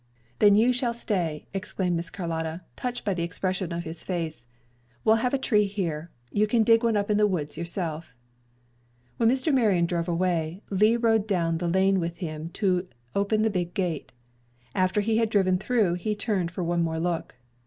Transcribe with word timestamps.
"Then 0.39 0.55
you 0.55 0.73
shall 0.73 0.95
stay," 0.95 1.45
exclaimed 1.53 1.95
Miss 1.95 2.09
Carlotta, 2.09 2.61
touched 2.75 3.05
by 3.05 3.13
the 3.13 3.21
expression 3.21 3.71
of 3.71 3.83
his 3.83 4.03
face. 4.03 4.43
"We'll 5.05 5.17
have 5.17 5.31
a 5.31 5.37
tree 5.37 5.65
here. 5.67 6.09
You 6.31 6.47
can 6.47 6.63
dig 6.63 6.83
one 6.83 6.97
up 6.97 7.11
in 7.11 7.17
the 7.17 7.27
woods 7.27 7.55
yourself." 7.55 8.15
When 9.17 9.29
Mr. 9.29 9.53
Marion 9.53 9.85
drove 9.85 10.09
away, 10.09 10.63
Lee 10.71 10.97
rode 10.97 11.27
down 11.27 11.59
the 11.59 11.67
lane 11.67 11.99
with 11.99 12.17
him 12.17 12.49
to 12.53 12.87
open 13.13 13.43
the 13.43 13.51
big 13.51 13.75
gate. 13.75 14.11
After 14.73 15.01
he 15.01 15.17
had 15.17 15.29
driven 15.29 15.59
through 15.59 15.93
he 15.93 16.15
turned 16.15 16.49
for 16.49 16.63
one 16.63 16.81
more 16.81 16.97
look. 16.97 17.35